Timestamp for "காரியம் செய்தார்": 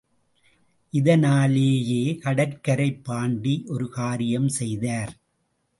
3.89-5.13